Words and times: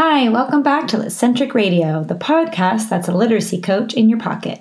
Hi, 0.00 0.28
welcome 0.28 0.62
back 0.62 0.86
to 0.88 0.96
Litcentric 0.96 1.54
Radio, 1.54 2.04
the 2.04 2.14
podcast 2.14 2.88
that's 2.88 3.08
a 3.08 3.12
literacy 3.12 3.60
coach 3.60 3.94
in 3.94 4.08
your 4.08 4.20
pocket. 4.20 4.60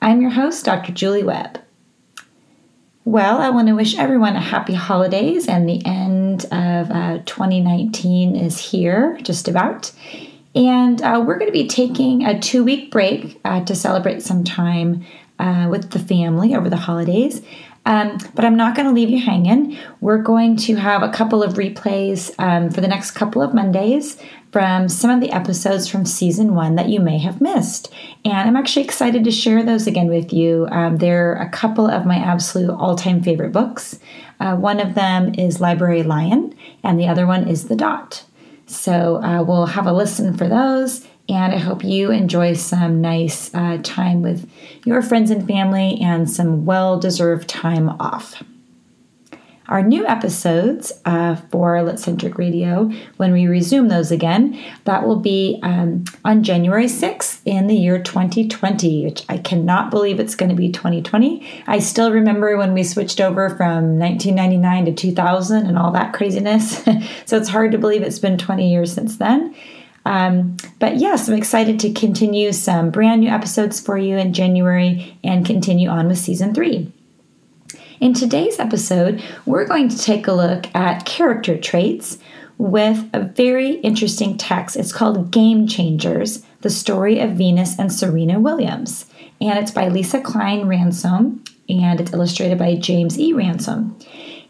I'm 0.00 0.20
your 0.20 0.30
host, 0.30 0.64
Dr. 0.64 0.92
Julie 0.92 1.24
Webb. 1.24 1.60
Well, 3.04 3.38
I 3.38 3.50
want 3.50 3.66
to 3.66 3.74
wish 3.74 3.98
everyone 3.98 4.36
a 4.36 4.40
happy 4.40 4.74
holidays, 4.74 5.48
and 5.48 5.68
the 5.68 5.84
end 5.84 6.44
of 6.52 6.92
uh, 6.92 7.18
2019 7.26 8.36
is 8.36 8.60
here, 8.60 9.18
just 9.22 9.48
about. 9.48 9.90
And 10.54 11.02
uh, 11.02 11.20
we're 11.26 11.38
going 11.38 11.50
to 11.50 11.52
be 11.52 11.66
taking 11.66 12.24
a 12.24 12.38
two 12.38 12.62
week 12.62 12.92
break 12.92 13.40
uh, 13.44 13.64
to 13.64 13.74
celebrate 13.74 14.22
some 14.22 14.44
time 14.44 15.04
uh, 15.40 15.66
with 15.68 15.90
the 15.90 15.98
family 15.98 16.54
over 16.54 16.70
the 16.70 16.76
holidays. 16.76 17.42
Um, 17.86 18.18
but 18.34 18.44
I'm 18.44 18.56
not 18.56 18.74
going 18.74 18.86
to 18.86 18.94
leave 18.94 19.10
you 19.10 19.20
hanging. 19.20 19.78
We're 20.00 20.18
going 20.18 20.56
to 20.58 20.74
have 20.74 21.04
a 21.04 21.08
couple 21.08 21.42
of 21.42 21.54
replays 21.54 22.34
um, 22.38 22.70
for 22.70 22.80
the 22.80 22.88
next 22.88 23.12
couple 23.12 23.42
of 23.42 23.54
Mondays 23.54 24.20
from 24.56 24.88
some 24.88 25.10
of 25.10 25.20
the 25.20 25.32
episodes 25.32 25.86
from 25.86 26.06
season 26.06 26.54
one 26.54 26.76
that 26.76 26.88
you 26.88 26.98
may 26.98 27.18
have 27.18 27.42
missed. 27.42 27.92
And 28.24 28.48
I'm 28.48 28.56
actually 28.56 28.86
excited 28.86 29.22
to 29.24 29.30
share 29.30 29.62
those 29.62 29.86
again 29.86 30.08
with 30.08 30.32
you. 30.32 30.66
Um, 30.70 30.96
they're 30.96 31.34
a 31.34 31.50
couple 31.50 31.86
of 31.86 32.06
my 32.06 32.16
absolute 32.16 32.70
all 32.70 32.96
time 32.96 33.22
favorite 33.22 33.52
books. 33.52 33.98
Uh, 34.40 34.56
one 34.56 34.80
of 34.80 34.94
them 34.94 35.34
is 35.34 35.60
Library 35.60 36.02
Lion, 36.02 36.56
and 36.82 36.98
the 36.98 37.06
other 37.06 37.26
one 37.26 37.46
is 37.46 37.68
The 37.68 37.76
Dot. 37.76 38.24
So 38.64 39.22
uh, 39.22 39.42
we'll 39.42 39.66
have 39.66 39.86
a 39.86 39.92
listen 39.92 40.34
for 40.34 40.48
those 40.48 41.06
and 41.28 41.52
I 41.52 41.58
hope 41.58 41.84
you 41.84 42.10
enjoy 42.10 42.54
some 42.54 43.02
nice 43.02 43.54
uh, 43.54 43.80
time 43.82 44.22
with 44.22 44.50
your 44.86 45.02
friends 45.02 45.30
and 45.30 45.46
family 45.46 45.98
and 46.00 46.30
some 46.30 46.64
well 46.64 46.98
deserved 46.98 47.46
time 47.46 47.90
off. 48.00 48.42
Our 49.68 49.82
new 49.82 50.06
episodes 50.06 50.92
uh, 51.04 51.36
for 51.36 51.74
Litcentric 51.76 52.38
Radio, 52.38 52.90
when 53.16 53.32
we 53.32 53.46
resume 53.46 53.88
those 53.88 54.12
again, 54.12 54.60
that 54.84 55.06
will 55.06 55.18
be 55.18 55.58
um, 55.62 56.04
on 56.24 56.44
January 56.44 56.86
6th 56.86 57.40
in 57.44 57.66
the 57.66 57.74
year 57.74 58.00
2020, 58.00 59.04
which 59.04 59.24
I 59.28 59.38
cannot 59.38 59.90
believe 59.90 60.20
it's 60.20 60.36
going 60.36 60.50
to 60.50 60.54
be 60.54 60.70
2020. 60.70 61.64
I 61.66 61.80
still 61.80 62.12
remember 62.12 62.56
when 62.56 62.74
we 62.74 62.84
switched 62.84 63.20
over 63.20 63.50
from 63.50 63.98
1999 63.98 64.84
to 64.86 64.92
2000 64.92 65.66
and 65.66 65.76
all 65.76 65.90
that 65.92 66.12
craziness. 66.12 66.82
so 67.26 67.36
it's 67.36 67.48
hard 67.48 67.72
to 67.72 67.78
believe 67.78 68.02
it's 68.02 68.20
been 68.20 68.38
20 68.38 68.70
years 68.70 68.92
since 68.92 69.16
then. 69.16 69.54
Um, 70.04 70.56
but 70.78 70.98
yes, 70.98 71.28
I'm 71.28 71.34
excited 71.34 71.80
to 71.80 71.92
continue 71.92 72.52
some 72.52 72.90
brand 72.90 73.22
new 73.22 73.28
episodes 73.28 73.80
for 73.80 73.98
you 73.98 74.16
in 74.16 74.32
January 74.32 75.18
and 75.24 75.44
continue 75.44 75.88
on 75.88 76.06
with 76.06 76.18
season 76.18 76.54
three. 76.54 76.92
In 77.98 78.12
today's 78.12 78.58
episode, 78.58 79.22
we're 79.46 79.64
going 79.64 79.88
to 79.88 79.98
take 79.98 80.26
a 80.26 80.32
look 80.32 80.66
at 80.74 81.06
character 81.06 81.56
traits 81.56 82.18
with 82.58 83.08
a 83.14 83.20
very 83.20 83.76
interesting 83.76 84.36
text. 84.36 84.76
It's 84.76 84.92
called 84.92 85.30
Game 85.30 85.66
Changers 85.66 86.44
The 86.60 86.68
Story 86.68 87.20
of 87.20 87.32
Venus 87.32 87.78
and 87.78 87.90
Serena 87.90 88.38
Williams. 88.38 89.06
And 89.40 89.58
it's 89.58 89.70
by 89.70 89.88
Lesa 89.88 90.20
Cline-Ransome 90.20 91.42
and 91.70 92.00
it's 92.00 92.12
illustrated 92.12 92.58
by 92.58 92.76
James 92.76 93.18
E. 93.18 93.32
Ransome. 93.32 93.98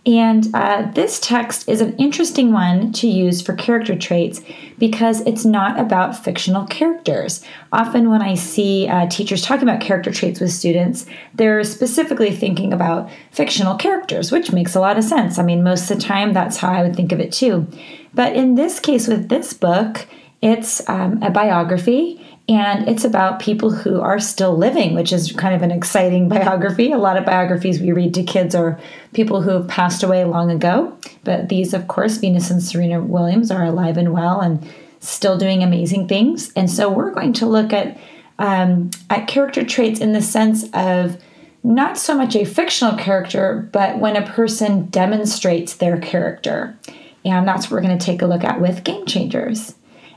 And 0.07 0.49
uh, 0.55 0.89
this 0.95 1.19
text 1.19 1.69
is 1.69 1.81
an 1.81 1.97
interesting 1.97 2.53
one 2.53 2.93
to 2.93 3.09
use 3.09 3.43
for 3.43 3.55
character 3.55 3.97
traits 3.97 4.41
because 4.79 5.21
it's 5.23 5.45
not 5.45 5.81
about 5.81 6.17
fictional 6.17 6.65
characters. 6.67 7.43
Often, 7.73 8.09
when 8.09 8.23
I 8.23 8.35
see 8.35 8.87
uh, 8.87 9.09
teachers 9.09 9.43
talking 9.43 9.69
about 9.69 9.81
character 9.81 10.13
traits 10.13 10.39
with 10.39 10.53
students, 10.53 11.07
they're 11.35 11.65
specifically 11.65 12.31
thinking 12.31 12.73
about 12.73 13.11
fictional 13.33 13.75
characters, 13.75 14.31
which 14.31 14.53
makes 14.53 14.77
a 14.77 14.81
lot 14.81 14.97
of 14.97 15.03
sense. 15.03 15.41
I 15.41 15.43
mean, 15.43 15.65
most 15.65 15.91
of 15.91 15.97
the 15.97 16.03
time, 16.05 16.33
that's 16.33 16.59
how 16.59 16.71
I 16.71 16.83
would 16.83 16.95
think 16.95 17.11
of 17.11 17.19
it 17.19 17.33
too. 17.33 17.67
But 18.15 18.37
in 18.37 18.55
this 18.55 18.79
case, 18.79 19.09
with 19.09 19.29
this 19.29 19.53
book, 19.53 20.07
it's 20.43 20.87
um, 20.89 21.23
a 21.23 21.31
biography 21.31 22.25
and 22.49 22.89
it's 22.89 23.05
about 23.05 23.41
people 23.41 23.71
who 23.71 24.01
are 24.01 24.21
still 24.21 24.57
living, 24.57 24.95
which 24.95 25.13
is 25.13 25.33
kind 25.33 25.55
of 25.55 25.63
an 25.63 25.73
exciting 25.73 26.29
biography. 26.37 26.93
A 26.93 26.99
lot 26.99 27.17
of 27.17 27.25
biographies 27.25 27.81
we 27.81 27.93
read 27.93 28.15
to 28.15 28.23
kids 28.23 28.55
are 28.55 28.79
people 29.15 29.43
who 29.43 29.51
have 29.51 29.69
passed 29.69 30.03
away 30.03 30.25
long 30.25 30.51
ago. 30.51 30.97
But 31.25 31.49
these, 31.49 31.75
of 31.75 31.89
course, 31.89 32.19
Venus 32.19 32.51
and 32.51 32.63
Serena 32.63 33.01
Williams 33.01 33.51
are 33.51 33.65
alive 33.65 33.97
and 33.97 34.13
well 34.13 34.41
and 34.41 34.67
still 35.01 35.37
doing 35.37 35.63
amazing 35.63 36.07
things. 36.07 36.53
And 36.55 36.71
so 36.71 36.89
we're 36.91 37.13
going 37.13 37.33
to 37.35 37.47
look 37.47 37.73
at 37.73 37.99
um, 38.39 38.91
at 39.09 39.29
character 39.29 39.65
traits 39.65 39.99
in 39.99 40.13
the 40.13 40.21
sense 40.21 40.65
of 40.75 41.17
not 41.65 41.97
so 41.97 42.15
much 42.15 42.37
a 42.37 42.45
fictional 42.45 42.97
character, 42.97 43.69
but 43.73 43.99
when 43.99 44.15
a 44.15 44.27
person 44.27 44.87
demonstrates 44.87 45.77
their 45.77 45.99
character. 45.99 46.79
And 47.25 47.49
that's 47.49 47.67
what 47.67 47.73
we're 47.73 47.89
going 47.89 47.99
to 47.99 48.05
take 48.05 48.23
a 48.23 48.27
look 48.27 48.45
at 48.45 48.61
with 48.61 48.85
Game 48.85 49.07
Changers. 49.07 49.75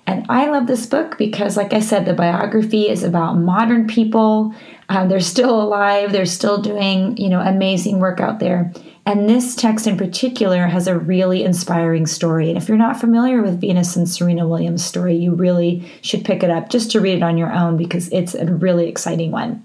And 0.10 0.26
I 0.28 0.50
love 0.50 0.66
this 0.66 0.88
book 0.88 1.20
because, 1.20 1.56
like 1.56 1.72
I 1.72 1.82
said, 1.82 2.06
the 2.06 2.16
biography 2.16 2.90
is 2.90 3.04
about 3.04 3.38
modern 3.38 3.86
people. 3.86 4.56
Uh, 4.90 5.06
they're 5.06 5.20
still 5.20 5.62
alive. 5.62 6.12
They're 6.12 6.26
still 6.26 6.60
doing, 6.60 7.16
you 7.16 7.30
know, 7.30 7.40
amazing 7.40 8.00
work 8.00 8.20
out 8.20 8.40
there. 8.40 8.74
And 9.06 9.30
this 9.30 9.56
text 9.56 9.86
in 9.86 9.98
particular 9.98 10.66
has 10.66 10.88
a 10.88 10.98
really 10.98 11.44
inspiring 11.44 12.08
story. 12.08 12.50
And 12.50 12.58
if 12.58 12.68
you're 12.68 12.76
not 12.76 13.00
familiar 13.00 13.44
with 13.44 13.62
Venus 13.62 13.96
and 13.96 14.10
Serena 14.10 14.48
Williams' 14.48 14.84
story, 14.84 15.16
you 15.16 15.36
really 15.36 15.88
should 16.02 16.26
pick 16.26 16.42
it 16.42 16.50
up 16.50 16.70
just 16.70 16.90
to 16.92 17.00
read 17.00 17.18
it 17.18 17.24
on 17.24 17.38
your 17.38 17.54
own 17.54 17.78
because 17.78 18.12
it's 18.12 18.34
a 18.34 18.52
really 18.52 18.88
exciting 18.88 19.30
one. 19.30 19.64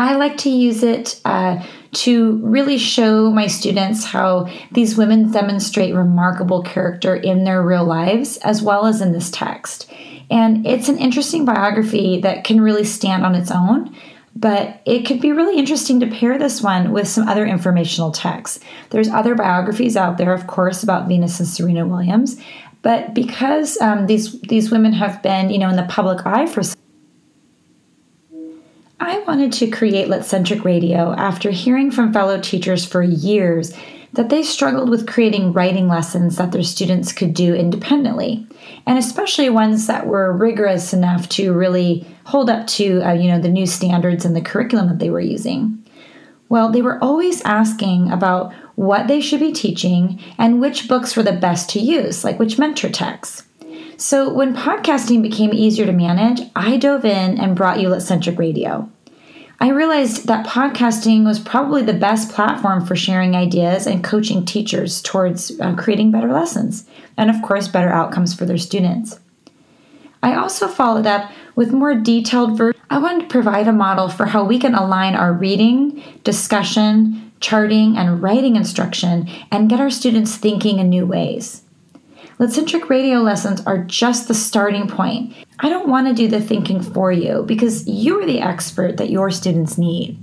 I 0.00 0.16
like 0.16 0.38
to 0.38 0.50
use 0.50 0.82
it 0.82 1.20
uh, 1.26 1.62
to 1.92 2.38
really 2.38 2.78
show 2.78 3.30
my 3.30 3.46
students 3.46 4.02
how 4.02 4.48
these 4.72 4.96
women 4.96 5.30
demonstrate 5.30 5.94
remarkable 5.94 6.62
character 6.62 7.14
in 7.14 7.44
their 7.44 7.62
real 7.62 7.84
lives 7.84 8.38
as 8.38 8.62
well 8.62 8.86
as 8.86 9.02
in 9.02 9.12
this 9.12 9.30
text. 9.30 9.92
And 10.30 10.66
it's 10.66 10.88
an 10.88 10.96
interesting 10.96 11.44
biography 11.44 12.18
that 12.22 12.44
can 12.44 12.62
really 12.62 12.84
stand 12.84 13.26
on 13.26 13.34
its 13.34 13.50
own, 13.50 13.94
but 14.34 14.80
it 14.86 15.04
could 15.04 15.20
be 15.20 15.32
really 15.32 15.58
interesting 15.58 16.00
to 16.00 16.06
pair 16.06 16.38
this 16.38 16.62
one 16.62 16.92
with 16.92 17.06
some 17.06 17.28
other 17.28 17.44
informational 17.44 18.10
texts. 18.10 18.60
There's 18.88 19.10
other 19.10 19.34
biographies 19.34 19.98
out 19.98 20.16
there, 20.16 20.32
of 20.32 20.46
course, 20.46 20.82
about 20.82 21.08
Venus 21.08 21.38
and 21.40 21.48
Serena 21.48 21.86
Williams, 21.86 22.40
but 22.80 23.12
because 23.12 23.78
um, 23.82 24.06
these 24.06 24.40
these 24.40 24.70
women 24.70 24.94
have 24.94 25.22
been, 25.22 25.50
you 25.50 25.58
know, 25.58 25.68
in 25.68 25.76
the 25.76 25.82
public 25.90 26.24
eye 26.24 26.46
for 26.46 26.62
I 29.02 29.20
wanted 29.20 29.54
to 29.54 29.70
create 29.70 30.08
Litcentric 30.08 30.62
Radio 30.62 31.14
after 31.14 31.50
hearing 31.50 31.90
from 31.90 32.12
fellow 32.12 32.38
teachers 32.38 32.84
for 32.84 33.02
years 33.02 33.72
that 34.12 34.28
they 34.28 34.42
struggled 34.42 34.90
with 34.90 35.08
creating 35.08 35.54
writing 35.54 35.88
lessons 35.88 36.36
that 36.36 36.52
their 36.52 36.62
students 36.62 37.10
could 37.10 37.32
do 37.32 37.54
independently, 37.54 38.46
and 38.86 38.98
especially 38.98 39.48
ones 39.48 39.86
that 39.86 40.06
were 40.06 40.36
rigorous 40.36 40.92
enough 40.92 41.30
to 41.30 41.54
really 41.54 42.06
hold 42.24 42.50
up 42.50 42.66
to 42.66 43.00
uh, 43.02 43.12
you 43.12 43.30
know 43.30 43.40
the 43.40 43.48
new 43.48 43.66
standards 43.66 44.26
and 44.26 44.36
the 44.36 44.42
curriculum 44.42 44.88
that 44.88 44.98
they 44.98 45.08
were 45.08 45.18
using. 45.18 45.82
Well, 46.50 46.70
they 46.70 46.82
were 46.82 47.02
always 47.02 47.40
asking 47.42 48.10
about 48.10 48.52
what 48.74 49.08
they 49.08 49.22
should 49.22 49.40
be 49.40 49.52
teaching 49.52 50.20
and 50.36 50.60
which 50.60 50.88
books 50.88 51.16
were 51.16 51.22
the 51.22 51.32
best 51.32 51.70
to 51.70 51.80
use, 51.80 52.22
like 52.22 52.38
which 52.38 52.58
mentor 52.58 52.90
texts. 52.90 53.44
So, 54.00 54.32
when 54.32 54.56
podcasting 54.56 55.20
became 55.20 55.52
easier 55.52 55.84
to 55.84 55.92
manage, 55.92 56.40
I 56.56 56.78
dove 56.78 57.04
in 57.04 57.38
and 57.38 57.54
brought 57.54 57.80
you 57.80 57.88
Litcentric 57.88 58.38
Radio. 58.38 58.90
I 59.60 59.68
realized 59.68 60.26
that 60.26 60.46
podcasting 60.46 61.26
was 61.26 61.38
probably 61.38 61.82
the 61.82 61.92
best 61.92 62.32
platform 62.32 62.86
for 62.86 62.96
sharing 62.96 63.36
ideas 63.36 63.86
and 63.86 64.02
coaching 64.02 64.46
teachers 64.46 65.02
towards 65.02 65.60
uh, 65.60 65.74
creating 65.76 66.12
better 66.12 66.32
lessons 66.32 66.86
and, 67.18 67.28
of 67.28 67.42
course, 67.42 67.68
better 67.68 67.90
outcomes 67.90 68.32
for 68.32 68.46
their 68.46 68.56
students. 68.56 69.20
I 70.22 70.34
also 70.34 70.66
followed 70.66 71.06
up 71.06 71.30
with 71.54 71.70
more 71.70 71.94
detailed 71.94 72.56
versions. 72.56 72.82
I 72.88 72.96
wanted 72.96 73.24
to 73.24 73.28
provide 73.28 73.68
a 73.68 73.72
model 73.72 74.08
for 74.08 74.24
how 74.24 74.44
we 74.44 74.58
can 74.58 74.74
align 74.74 75.14
our 75.14 75.34
reading, 75.34 76.02
discussion, 76.24 77.32
charting, 77.40 77.98
and 77.98 78.22
writing 78.22 78.56
instruction 78.56 79.28
and 79.52 79.68
get 79.68 79.78
our 79.78 79.90
students 79.90 80.38
thinking 80.38 80.78
in 80.78 80.88
new 80.88 81.04
ways. 81.04 81.64
Litcentric 82.40 82.88
radio 82.88 83.18
lessons 83.18 83.60
are 83.66 83.84
just 83.84 84.26
the 84.26 84.32
starting 84.32 84.88
point. 84.88 85.34
I 85.58 85.68
don't 85.68 85.90
want 85.90 86.06
to 86.06 86.14
do 86.14 86.26
the 86.26 86.40
thinking 86.40 86.80
for 86.80 87.12
you 87.12 87.44
because 87.46 87.86
you're 87.86 88.24
the 88.24 88.40
expert 88.40 88.96
that 88.96 89.10
your 89.10 89.30
students 89.30 89.76
need. 89.76 90.18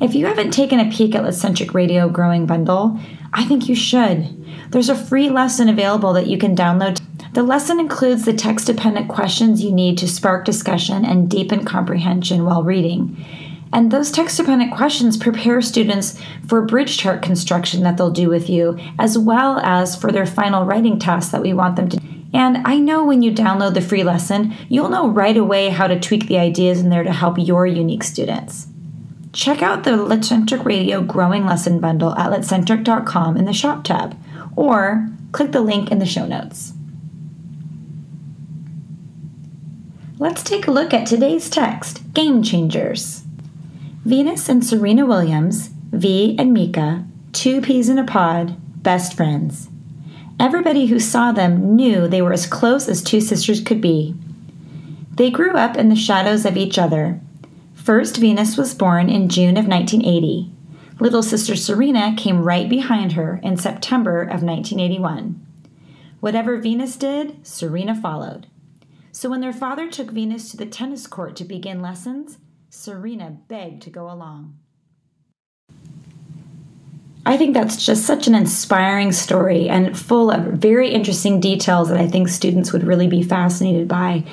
If 0.00 0.14
you 0.14 0.24
haven't 0.24 0.52
taken 0.52 0.80
a 0.80 0.90
peek 0.90 1.14
at 1.14 1.22
Litcentric 1.22 1.74
Radio 1.74 2.08
Growing 2.08 2.46
Bundle, 2.46 2.98
I 3.34 3.44
think 3.44 3.68
you 3.68 3.74
should. 3.74 4.70
There's 4.70 4.88
a 4.88 4.94
free 4.94 5.28
lesson 5.28 5.68
available 5.68 6.14
that 6.14 6.28
you 6.28 6.38
can 6.38 6.56
download. 6.56 7.02
The 7.34 7.42
lesson 7.42 7.78
includes 7.78 8.24
the 8.24 8.32
text 8.32 8.66
dependent 8.66 9.08
questions 9.08 9.62
you 9.62 9.70
need 9.70 9.98
to 9.98 10.08
spark 10.08 10.46
discussion 10.46 11.04
and 11.04 11.30
deepen 11.30 11.66
comprehension 11.66 12.46
while 12.46 12.62
reading. 12.62 13.22
And 13.72 13.90
those 13.90 14.10
text 14.10 14.36
dependent 14.36 14.74
questions 14.74 15.16
prepare 15.16 15.62
students 15.62 16.20
for 16.46 16.60
bridge 16.62 16.98
chart 16.98 17.22
construction 17.22 17.82
that 17.84 17.96
they'll 17.96 18.10
do 18.10 18.28
with 18.28 18.50
you, 18.50 18.78
as 18.98 19.16
well 19.16 19.58
as 19.60 19.96
for 19.96 20.12
their 20.12 20.26
final 20.26 20.64
writing 20.64 20.98
tasks 20.98 21.32
that 21.32 21.42
we 21.42 21.54
want 21.54 21.76
them 21.76 21.88
to. 21.88 22.00
And 22.34 22.66
I 22.66 22.78
know 22.78 23.04
when 23.04 23.22
you 23.22 23.32
download 23.32 23.74
the 23.74 23.80
free 23.80 24.04
lesson, 24.04 24.54
you'll 24.68 24.88
know 24.88 25.08
right 25.08 25.36
away 25.36 25.68
how 25.70 25.86
to 25.86 26.00
tweak 26.00 26.28
the 26.28 26.38
ideas 26.38 26.80
in 26.80 26.88
there 26.88 27.02
to 27.02 27.12
help 27.12 27.38
your 27.38 27.66
unique 27.66 28.04
students. 28.04 28.66
Check 29.32 29.62
out 29.62 29.84
the 29.84 29.92
Litcentric 29.92 30.64
Radio 30.64 31.00
Growing 31.02 31.46
Lesson 31.46 31.80
Bundle 31.80 32.14
at 32.16 32.30
litcentric.com 32.30 33.36
in 33.36 33.46
the 33.46 33.52
Shop 33.52 33.84
tab, 33.84 34.16
or 34.56 35.08
click 35.32 35.52
the 35.52 35.60
link 35.62 35.90
in 35.90 35.98
the 35.98 36.06
show 36.06 36.26
notes. 36.26 36.74
Let's 40.18 40.42
take 40.42 40.66
a 40.66 40.70
look 40.70 40.92
at 40.92 41.06
today's 41.06 41.48
text 41.50 42.12
Game 42.12 42.42
Changers. 42.42 43.21
Venus 44.04 44.48
and 44.48 44.66
Serena 44.66 45.06
Williams, 45.06 45.68
V 45.92 46.34
and 46.36 46.56
Meeka, 46.56 47.06
two 47.30 47.60
peas 47.60 47.88
in 47.88 48.00
a 48.00 48.04
pod, 48.04 48.56
best 48.82 49.14
friends. 49.14 49.68
Everybody 50.40 50.86
who 50.86 50.98
saw 50.98 51.30
them 51.30 51.76
knew 51.76 52.08
they 52.08 52.20
were 52.20 52.32
as 52.32 52.44
close 52.44 52.88
as 52.88 53.00
two 53.00 53.20
sisters 53.20 53.60
could 53.60 53.80
be. 53.80 54.16
They 55.14 55.30
grew 55.30 55.52
up 55.52 55.76
in 55.76 55.88
the 55.88 55.94
shadows 55.94 56.44
of 56.44 56.56
each 56.56 56.78
other. 56.78 57.20
First, 57.74 58.16
Venus 58.16 58.56
was 58.56 58.74
born 58.74 59.08
in 59.08 59.28
June 59.28 59.56
of 59.56 59.68
1980. 59.68 60.50
Little 60.98 61.22
sister 61.22 61.54
Serena 61.54 62.12
came 62.16 62.42
right 62.42 62.68
behind 62.68 63.12
her 63.12 63.38
in 63.44 63.56
September 63.56 64.22
of 64.22 64.42
1981. 64.42 65.46
Whatever 66.18 66.56
Venus 66.56 66.96
did, 66.96 67.46
Serena 67.46 67.94
followed. 67.94 68.48
So 69.12 69.30
when 69.30 69.40
their 69.40 69.52
father 69.52 69.88
took 69.88 70.10
Venus 70.10 70.50
to 70.50 70.56
the 70.56 70.66
tennis 70.66 71.06
court 71.06 71.36
to 71.36 71.44
begin 71.44 71.80
lessons, 71.80 72.38
Serena 72.74 73.36
begged 73.48 73.82
to 73.82 73.90
go 73.90 74.10
along. 74.10 74.56
I 77.26 77.36
think 77.36 77.52
that's 77.52 77.84
just 77.84 78.06
such 78.06 78.26
an 78.26 78.34
inspiring 78.34 79.12
story 79.12 79.68
and 79.68 79.96
full 79.96 80.30
of 80.30 80.54
very 80.54 80.88
interesting 80.88 81.38
details 81.38 81.90
that 81.90 82.00
I 82.00 82.08
think 82.08 82.28
students 82.28 82.72
would 82.72 82.82
really 82.82 83.06
be 83.06 83.22
fascinated 83.22 83.88
by. 83.88 84.24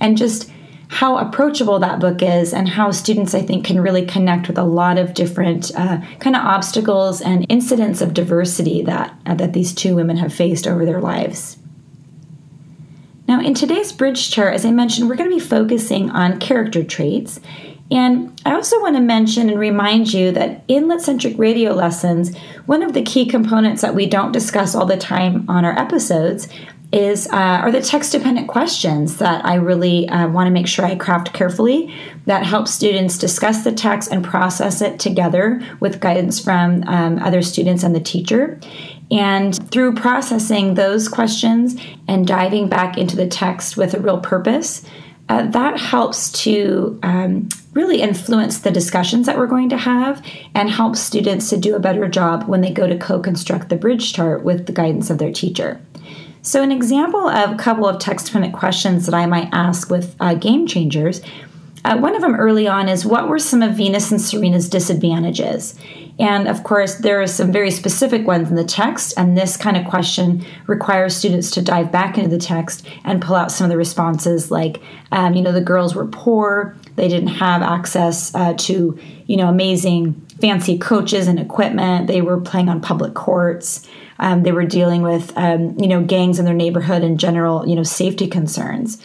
And 0.00 0.16
just 0.16 0.48
how 0.86 1.18
approachable 1.18 1.80
that 1.80 1.98
book 1.98 2.22
is, 2.22 2.54
and 2.54 2.68
how 2.68 2.92
students, 2.92 3.34
I 3.34 3.42
think, 3.42 3.66
can 3.66 3.80
really 3.80 4.06
connect 4.06 4.46
with 4.46 4.58
a 4.58 4.64
lot 4.64 4.96
of 4.96 5.12
different 5.12 5.72
uh, 5.74 6.00
kind 6.20 6.36
of 6.36 6.42
obstacles 6.42 7.20
and 7.20 7.44
incidents 7.48 8.00
of 8.00 8.14
diversity 8.14 8.80
that, 8.82 9.12
uh, 9.26 9.34
that 9.34 9.54
these 9.54 9.74
two 9.74 9.96
women 9.96 10.16
have 10.18 10.32
faced 10.32 10.68
over 10.68 10.86
their 10.86 11.00
lives. 11.00 11.58
Now, 13.26 13.42
in 13.42 13.52
today's 13.52 13.92
bridge 13.92 14.30
chart, 14.30 14.54
as 14.54 14.64
I 14.64 14.70
mentioned, 14.70 15.06
we're 15.06 15.16
going 15.16 15.28
to 15.28 15.36
be 15.36 15.42
focusing 15.42 16.08
on 16.10 16.40
character 16.40 16.82
traits. 16.82 17.40
And 17.90 18.40
I 18.44 18.54
also 18.54 18.80
want 18.80 18.96
to 18.96 19.02
mention 19.02 19.48
and 19.48 19.58
remind 19.58 20.12
you 20.12 20.30
that 20.32 20.62
in 20.68 20.84
Litcentric 20.84 21.38
radio 21.38 21.72
lessons, 21.72 22.36
one 22.66 22.82
of 22.82 22.92
the 22.92 23.02
key 23.02 23.26
components 23.26 23.80
that 23.82 23.94
we 23.94 24.06
don't 24.06 24.32
discuss 24.32 24.74
all 24.74 24.84
the 24.84 24.96
time 24.96 25.46
on 25.48 25.64
our 25.64 25.78
episodes 25.78 26.48
is 26.90 27.26
uh, 27.28 27.60
are 27.62 27.70
the 27.70 27.82
text 27.82 28.12
dependent 28.12 28.48
questions 28.48 29.18
that 29.18 29.44
I 29.44 29.56
really 29.56 30.08
uh, 30.08 30.28
want 30.28 30.46
to 30.46 30.50
make 30.50 30.66
sure 30.66 30.86
I 30.86 30.96
craft 30.96 31.34
carefully 31.34 31.94
that 32.24 32.44
help 32.44 32.66
students 32.66 33.18
discuss 33.18 33.62
the 33.62 33.72
text 33.72 34.10
and 34.10 34.24
process 34.24 34.80
it 34.80 34.98
together 34.98 35.62
with 35.80 36.00
guidance 36.00 36.42
from 36.42 36.84
um, 36.86 37.18
other 37.18 37.42
students 37.42 37.82
and 37.82 37.94
the 37.94 38.00
teacher. 38.00 38.58
And 39.10 39.70
through 39.70 39.94
processing 39.94 40.74
those 40.74 41.08
questions 41.08 41.76
and 42.06 42.26
diving 42.26 42.68
back 42.68 42.96
into 42.96 43.16
the 43.16 43.26
text 43.26 43.76
with 43.76 43.94
a 43.94 44.00
real 44.00 44.20
purpose, 44.20 44.82
uh, 45.28 45.46
that 45.46 45.78
helps 45.78 46.32
to 46.32 46.98
um, 47.02 47.48
really 47.72 48.00
influence 48.00 48.60
the 48.60 48.70
discussions 48.70 49.26
that 49.26 49.36
we're 49.36 49.46
going 49.46 49.68
to 49.68 49.76
have 49.76 50.24
and 50.54 50.70
help 50.70 50.96
students 50.96 51.50
to 51.50 51.56
do 51.56 51.76
a 51.76 51.80
better 51.80 52.08
job 52.08 52.48
when 52.48 52.60
they 52.60 52.72
go 52.72 52.86
to 52.86 52.96
co 52.96 53.20
construct 53.20 53.68
the 53.68 53.76
bridge 53.76 54.12
chart 54.12 54.42
with 54.42 54.66
the 54.66 54.72
guidance 54.72 55.10
of 55.10 55.18
their 55.18 55.32
teacher. 55.32 55.80
So, 56.40 56.62
an 56.62 56.72
example 56.72 57.28
of 57.28 57.52
a 57.52 57.56
couple 57.56 57.86
of 57.86 57.98
text 57.98 58.26
dependent 58.26 58.54
questions 58.54 59.06
that 59.06 59.14
I 59.14 59.26
might 59.26 59.48
ask 59.52 59.90
with 59.90 60.16
uh, 60.18 60.34
game 60.34 60.66
changers 60.66 61.20
uh, 61.84 61.98
one 61.98 62.14
of 62.14 62.20
them 62.20 62.34
early 62.34 62.66
on 62.66 62.88
is 62.88 63.06
what 63.06 63.28
were 63.28 63.38
some 63.38 63.62
of 63.62 63.76
Venus 63.76 64.10
and 64.10 64.20
Serena's 64.20 64.68
disadvantages? 64.68 65.78
And 66.18 66.48
of 66.48 66.64
course, 66.64 66.96
there 66.96 67.22
are 67.22 67.26
some 67.28 67.52
very 67.52 67.70
specific 67.70 68.26
ones 68.26 68.50
in 68.50 68.56
the 68.56 68.64
text, 68.64 69.14
and 69.16 69.38
this 69.38 69.56
kind 69.56 69.76
of 69.76 69.86
question 69.86 70.44
requires 70.66 71.16
students 71.16 71.50
to 71.52 71.62
dive 71.62 71.92
back 71.92 72.18
into 72.18 72.30
the 72.30 72.38
text 72.38 72.84
and 73.04 73.22
pull 73.22 73.36
out 73.36 73.52
some 73.52 73.66
of 73.66 73.70
the 73.70 73.76
responses, 73.76 74.50
like, 74.50 74.82
um, 75.12 75.34
you 75.34 75.42
know, 75.42 75.52
the 75.52 75.60
girls 75.60 75.94
were 75.94 76.06
poor, 76.06 76.76
they 76.96 77.06
didn't 77.06 77.28
have 77.28 77.62
access 77.62 78.34
uh, 78.34 78.54
to, 78.54 78.98
you 79.26 79.36
know, 79.36 79.48
amazing 79.48 80.14
fancy 80.40 80.76
coaches 80.76 81.28
and 81.28 81.38
equipment, 81.38 82.08
they 82.08 82.20
were 82.20 82.40
playing 82.40 82.68
on 82.68 82.80
public 82.80 83.14
courts. 83.14 83.86
Um, 84.20 84.42
they 84.42 84.50
were 84.50 84.64
dealing 84.64 85.02
with, 85.02 85.32
um, 85.36 85.78
you 85.78 85.86
know, 85.86 86.02
gangs 86.02 86.40
in 86.40 86.44
their 86.44 86.54
neighborhood 86.54 87.04
and 87.04 87.20
general, 87.20 87.68
you 87.68 87.76
know, 87.76 87.84
safety 87.84 88.26
concerns. 88.26 89.00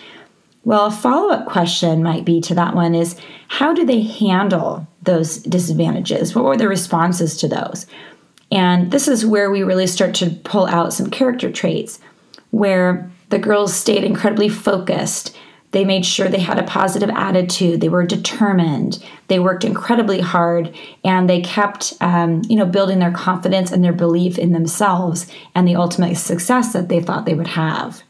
Well, 0.65 0.85
a 0.85 0.91
follow 0.91 1.29
up 1.29 1.45
question 1.45 2.03
might 2.03 2.23
be 2.23 2.39
to 2.41 2.55
that 2.55 2.75
one 2.75 2.95
is 2.95 3.17
how 3.49 3.73
do 3.73 3.85
they 3.85 4.01
handle 4.01 4.87
those 5.01 5.37
disadvantages? 5.39 6.33
What 6.33 6.45
were 6.45 6.57
the 6.57 6.69
responses 6.69 7.37
to 7.37 7.47
those? 7.49 7.85
And 8.51 8.91
this 8.91 9.07
is 9.07 9.25
where 9.25 9.51
we 9.51 9.63
really 9.63 9.87
start 9.87 10.13
to 10.15 10.29
pull 10.29 10.65
out 10.67 10.93
some 10.93 11.09
character 11.09 11.51
traits 11.51 11.99
where 12.51 13.11
the 13.29 13.39
girls 13.39 13.73
stayed 13.73 14.03
incredibly 14.03 14.47
focused. 14.47 15.35
They 15.71 15.83
made 15.83 16.05
sure 16.05 16.29
they 16.29 16.39
had 16.39 16.59
a 16.59 16.63
positive 16.63 17.09
attitude. 17.09 17.81
They 17.81 17.89
were 17.89 18.05
determined. 18.05 19.03
They 19.27 19.39
worked 19.39 19.65
incredibly 19.65 20.21
hard, 20.21 20.75
and 21.03 21.27
they 21.27 21.41
kept, 21.41 21.93
um, 21.99 22.43
you 22.47 22.55
know, 22.55 22.67
building 22.67 22.99
their 22.99 23.11
confidence 23.11 23.71
and 23.71 23.83
their 23.83 23.91
belief 23.91 24.37
in 24.37 24.51
themselves 24.51 25.25
and 25.55 25.67
the 25.67 25.75
ultimate 25.75 26.15
success 26.15 26.73
that 26.73 26.89
they 26.89 27.01
thought 27.01 27.25
they 27.25 27.33
would 27.33 27.47
have. 27.47 28.03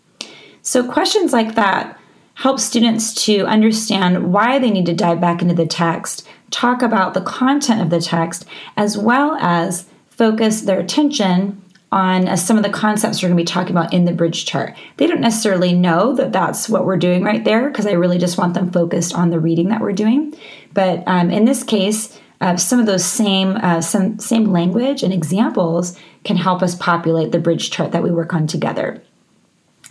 So 0.61 0.85
questions 0.85 1.31
like 1.31 1.55
that 1.55 1.97
help 2.35 2.59
students 2.59 3.13
to 3.25 3.45
understand 3.45 4.33
why 4.33 4.59
they 4.59 4.71
need 4.71 4.85
to 4.85 4.93
dive 4.93 5.21
back 5.21 5.41
into 5.41 5.53
the 5.53 5.67
text, 5.67 6.27
talk 6.51 6.81
about 6.81 7.13
the 7.13 7.21
content 7.21 7.81
of 7.81 7.89
the 7.89 8.01
text, 8.01 8.45
as 8.75 8.97
well 8.97 9.35
as 9.39 9.85
focus 10.09 10.61
their 10.61 10.79
attention 10.79 11.61
on 11.91 12.27
uh, 12.27 12.35
some 12.35 12.57
of 12.57 12.63
the 12.63 12.69
concepts 12.69 13.21
we're 13.21 13.29
going 13.29 13.37
to 13.37 13.41
be 13.43 13.45
talking 13.45 13.75
about 13.75 13.93
in 13.93 14.05
the 14.05 14.11
bridge 14.11 14.45
chart. 14.45 14.75
They 14.97 15.05
don't 15.05 15.21
necessarily 15.21 15.73
know 15.73 16.15
that 16.15 16.33
that's 16.33 16.67
what 16.67 16.85
we're 16.85 16.97
doing 16.97 17.23
right 17.23 17.43
there 17.43 17.69
because 17.69 17.85
I 17.85 17.91
really 17.91 18.17
just 18.17 18.37
want 18.37 18.55
them 18.55 18.71
focused 18.71 19.13
on 19.13 19.29
the 19.29 19.39
reading 19.39 19.69
that 19.69 19.79
we're 19.79 19.91
doing. 19.91 20.35
But 20.73 21.03
um, 21.05 21.29
in 21.29 21.45
this 21.45 21.63
case, 21.63 22.19
uh, 22.41 22.57
some 22.57 22.79
of 22.79 22.87
those 22.87 23.05
same 23.05 23.55
uh, 23.57 23.79
some 23.79 24.19
same 24.19 24.45
language 24.45 25.03
and 25.03 25.13
examples 25.13 25.97
can 26.25 26.35
help 26.35 26.61
us 26.63 26.75
populate 26.75 27.31
the 27.31 27.39
bridge 27.39 27.69
chart 27.69 27.91
that 27.91 28.03
we 28.03 28.11
work 28.11 28.33
on 28.33 28.47
together. 28.47 29.01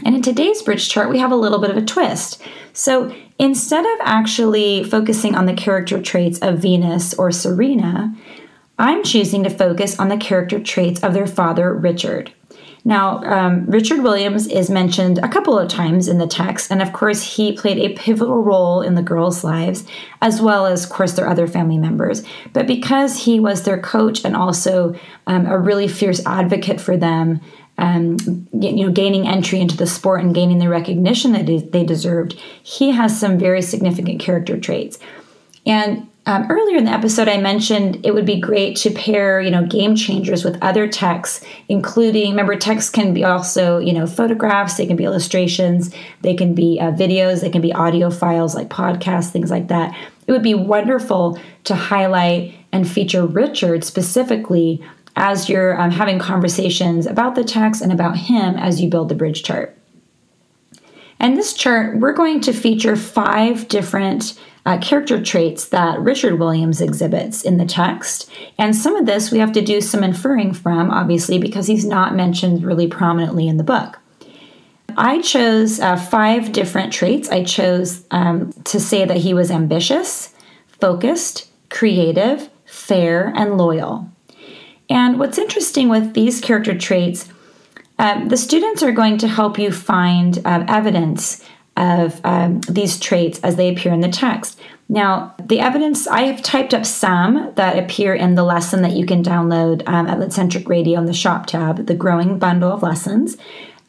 And 0.05 0.15
in 0.17 0.23
today's 0.23 0.62
bridge 0.62 0.89
chart, 0.89 1.11
we 1.11 1.19
have 1.19 1.33
a 1.33 1.37
little 1.37 1.59
bit 1.59 1.71
of 1.71 1.77
a 1.77 1.85
twist. 1.85 2.43
So 2.73 3.14
instead 3.38 3.85
of 3.85 3.99
actually 4.02 4.85
focusing 4.85 5.35
on 5.35 5.47
the 5.47 5.55
character 5.55 6.00
traits 6.00 6.38
of 6.40 6.59
Venus 6.59 7.14
or 7.14 7.31
Serena, 7.31 8.14
I'm 8.78 9.05
choosing 9.05 9.45
to 9.45 9.50
focus 9.50 9.99
on 9.99 10.09
the 10.09 10.16
character 10.16 10.59
traits 10.59 11.00
of 11.00 11.14
their 11.14 11.26
father, 11.26 11.75
Richard. 11.75 12.33
Now, 12.85 13.23
um, 13.23 13.66
Richard 13.66 14.02
Williams 14.02 14.49
is 14.49 14.69
mentioned 14.69 15.19
a 15.19 15.28
couple 15.28 15.57
of 15.57 15.69
times 15.69 16.09
in 16.09 16.19
the 16.19 16.26
text, 16.26 16.71
and 16.71 16.83
of 16.83 16.93
course, 16.93 17.23
he 17.23 17.52
played 17.52 17.78
a 17.78 17.95
pivotal 17.95 18.43
role 18.43 18.83
in 18.83 18.97
the 18.97 19.02
girls' 19.02 19.45
lives, 19.45 19.85
as 20.21 20.43
well 20.43 20.66
as, 20.66 20.85
of 20.85 20.90
course, 20.90 21.12
their 21.12 21.28
other 21.28 21.47
family 21.47 21.78
members. 21.78 22.25
But 22.52 22.66
because 22.66 23.25
he 23.25 23.38
was 23.38 23.62
their 23.62 23.81
coach 23.81 24.25
and 24.25 24.35
also 24.35 24.97
um, 25.28 25.47
a 25.47 25.59
really 25.59 25.87
fierce 25.87 26.26
advocate 26.26 26.81
for 26.81 26.97
them, 26.97 27.40
um, 27.83 28.17
you 28.53 28.87
know, 28.87 28.93
gaining 28.93 29.27
entry 29.27 29.61
into 29.61 29.77
the 29.77 29.89
sport 29.89 30.23
and 30.23 30.33
gaining 30.33 30.59
the 30.59 30.69
recognition 30.69 31.33
that 31.33 31.47
they 31.73 31.85
deserved, 31.85 32.35
he 32.62 32.93
has 32.93 33.19
some 33.19 33.39
very 33.39 33.61
significant 33.61 34.21
character 34.21 34.59
traits. 34.59 35.01
And 35.67 36.09
um, 36.27 36.47
earlier 36.49 36.77
in 36.77 36.85
the 36.85 36.93
episode, 36.93 37.27
I 37.27 37.39
mentioned 37.39 38.07
it 38.07 38.15
would 38.15 38.25
be 38.25 38.39
great 38.39 38.77
to 38.79 38.91
pair, 38.93 39.41
you 39.41 39.51
know, 39.51 39.67
game 39.67 39.97
changers 39.97 40.45
with 40.45 40.62
other 40.62 40.87
texts, 40.87 41.45
including. 41.69 42.31
Remember, 42.31 42.55
texts 42.55 42.89
can 42.89 43.12
be 43.12 43.25
also, 43.25 43.79
you 43.79 43.93
know, 43.93 44.07
photographs. 44.07 44.77
They 44.77 44.87
can 44.87 44.95
be 44.95 45.05
illustrations. 45.05 45.93
They 46.21 46.35
can 46.35 46.55
be 46.55 46.79
uh, 46.81 46.93
videos. 46.93 47.41
They 47.41 47.51
can 47.51 47.62
be 47.62 47.73
audio 47.73 48.11
files 48.11 48.55
like 48.55 48.69
podcasts, 48.69 49.31
things 49.31 49.51
like 49.51 49.67
that. 49.69 49.93
It 50.29 50.31
would 50.31 50.45
be 50.45 50.55
wonderful 50.55 51.37
to 51.65 51.75
highlight 51.75 52.55
and 52.71 52.89
feature 52.89 53.27
Richard 53.27 53.83
specifically 53.83 54.81
as 55.16 55.49
you're 55.49 55.81
um, 55.81 55.90
having 55.90 56.19
conversations 56.19 57.07
about 57.07 57.35
the 57.35 57.45
text 57.45 57.83
and 57.83 57.92
about 57.92 58.16
him 58.16 58.57
as 58.57 58.81
you 58.81 58.88
build 58.88 59.09
the 59.09 59.14
bridge 59.14 59.42
chart. 59.42 59.76
And 61.21 61.37
this 61.37 61.52
chart, 61.52 61.99
we're 61.99 62.12
going 62.12 62.40
to 62.42 62.52
feature 62.52 62.97
five 62.97 63.69
different 63.69 64.38
uh, 64.64 64.78
character 64.78 65.23
traits 65.23 65.69
that 65.69 66.00
Richard 66.00 66.38
Williams 66.38 66.81
exhibits 66.81 67.42
in 67.42 67.59
the 67.59 67.64
text. 67.64 68.31
And 68.59 68.75
some 68.75 68.97
of 68.97 69.07
this 69.07 69.31
we 69.31 69.38
have 69.38 69.52
to 69.52 69.62
do 69.62 69.81
some 69.81 70.04
inferring 70.04 70.52
from, 70.52 70.90
obviously, 70.90 71.38
because 71.38 71.66
he's 71.66 71.85
not 71.85 72.14
mentioned 72.14 72.64
really 72.64 72.87
prominently 72.87 73.49
in 73.49 73.57
the 73.57 73.64
book. 73.64 73.99
I 74.97 75.23
chose 75.23 75.81
uh, 75.81 75.97
five 75.97 76.52
different 76.52 76.92
traits. 76.92 77.28
I 77.28 77.45
chose 77.45 78.04
um, 78.11 78.52
to 78.64 78.78
say 78.78 79.04
that 79.04 79.16
he 79.16 79.33
was 79.33 79.50
ambitious, 79.50 80.35
focused, 80.81 81.50
creative, 81.71 82.50
fair, 82.66 83.33
and 83.35 83.57
loyal. 83.57 84.12
And 84.92 85.18
what's 85.18 85.38
interesting 85.38 85.88
with 85.88 86.12
these 86.12 86.38
character 86.38 86.76
traits, 86.76 87.26
um, 87.99 88.28
the 88.28 88.37
students 88.37 88.82
are 88.82 88.92
going 88.92 89.16
to 89.18 89.26
help 89.26 89.58
you 89.58 89.72
find 89.72 90.38
um, 90.44 90.66
evidence 90.68 91.42
of 91.78 92.20
um, 92.25 92.61
these 92.68 93.00
traits 93.00 93.40
as 93.40 93.56
they 93.56 93.70
appear 93.70 93.94
in 93.94 94.00
the 94.00 94.11
text. 94.11 94.61
Now, 94.90 95.34
the 95.42 95.61
evidence, 95.61 96.06
I 96.06 96.25
have 96.25 96.42
typed 96.42 96.75
up 96.75 96.84
some 96.84 97.52
that 97.54 97.78
appear 97.78 98.12
in 98.12 98.34
the 98.34 98.42
lesson 98.42 98.82
that 98.82 98.92
you 98.92 99.06
can 99.06 99.22
download 99.22 99.82
um, 99.88 100.06
at 100.08 100.18
Litcentric 100.18 100.68
Radio 100.68 101.00
in 101.00 101.06
the 101.06 101.14
shop 101.14 101.46
tab, 101.46 101.87
the 101.87 101.94
growing 101.94 102.38
bundle 102.38 102.70
of 102.70 102.82
lessons. 102.82 103.38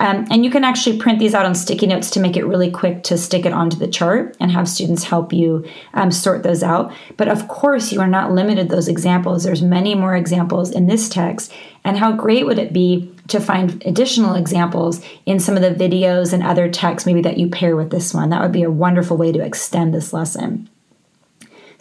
Um, 0.03 0.27
and 0.29 0.43
you 0.43 0.51
can 0.51 0.65
actually 0.65 0.97
print 0.97 1.17
these 1.17 1.33
out 1.33 1.45
on 1.45 1.55
sticky 1.55 1.87
notes 1.87 2.09
to 2.09 2.19
make 2.19 2.35
it 2.35 2.45
really 2.45 2.69
quick 2.69 3.03
to 3.03 3.17
stick 3.17 3.45
it 3.45 3.53
onto 3.53 3.77
the 3.77 3.87
chart 3.87 4.35
and 4.41 4.51
have 4.51 4.67
students 4.67 5.05
help 5.05 5.31
you 5.31 5.65
um, 5.93 6.11
sort 6.11 6.43
those 6.43 6.61
out. 6.61 6.93
But 7.15 7.29
of 7.29 7.47
course, 7.47 7.93
you 7.93 8.01
are 8.01 8.07
not 8.07 8.33
limited 8.33 8.67
those 8.67 8.89
examples. 8.89 9.45
There's 9.45 9.61
many 9.61 9.95
more 9.95 10.13
examples 10.13 10.71
in 10.71 10.87
this 10.87 11.07
text. 11.07 11.53
And 11.85 11.97
how 11.97 12.11
great 12.11 12.45
would 12.45 12.59
it 12.59 12.73
be 12.73 13.15
to 13.29 13.39
find 13.39 13.81
additional 13.85 14.35
examples 14.35 15.01
in 15.25 15.39
some 15.39 15.55
of 15.55 15.61
the 15.61 15.69
videos 15.69 16.33
and 16.33 16.43
other 16.43 16.69
texts 16.69 17.07
maybe 17.07 17.21
that 17.21 17.37
you 17.37 17.47
pair 17.47 17.77
with 17.77 17.89
this 17.89 18.13
one? 18.13 18.29
That 18.29 18.41
would 18.41 18.51
be 18.51 18.63
a 18.63 18.71
wonderful 18.71 19.15
way 19.15 19.31
to 19.31 19.41
extend 19.41 19.93
this 19.93 20.11
lesson. 20.11 20.69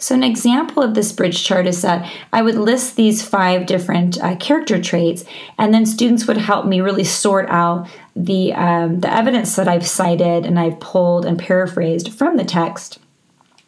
So, 0.03 0.13
an 0.13 0.23
example 0.23 0.83
of 0.83 0.95
this 0.95 1.13
bridge 1.13 1.45
chart 1.45 1.65
is 1.65 1.81
that 1.81 2.11
I 2.33 2.41
would 2.41 2.55
list 2.55 2.97
these 2.97 3.23
five 3.23 3.65
different 3.65 4.21
uh, 4.21 4.35
character 4.35 4.81
traits, 4.81 5.23
and 5.57 5.73
then 5.73 5.85
students 5.85 6.27
would 6.27 6.35
help 6.35 6.65
me 6.65 6.81
really 6.81 7.05
sort 7.05 7.49
out 7.49 7.87
the 8.13 8.51
um, 8.51 8.99
the 8.99 9.09
evidence 9.09 9.55
that 9.55 9.69
I've 9.69 9.87
cited 9.87 10.45
and 10.45 10.59
I've 10.59 10.77
pulled 10.81 11.25
and 11.25 11.39
paraphrased 11.39 12.11
from 12.11 12.35
the 12.35 12.43
text, 12.43 12.99